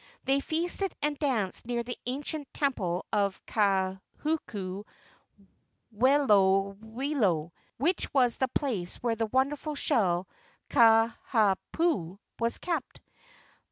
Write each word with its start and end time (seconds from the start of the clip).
They 0.23 0.39
feasted 0.39 0.95
and 1.03 1.15
danced 1.19 1.67
near 1.67 1.83
the 1.83 1.95
ancient 2.07 2.51
temple 2.55 3.05
of 3.13 3.39
Kahuku 3.45 4.83
welo 5.95 6.73
welo, 6.79 7.51
which 7.77 8.11
was 8.11 8.37
the 8.37 8.47
place 8.47 8.95
where 9.03 9.15
the 9.15 9.27
wonderful 9.27 9.75
shell, 9.75 10.27
Kiha 10.71 11.55
pu, 11.71 12.17
was 12.39 12.57
kept. 12.57 12.99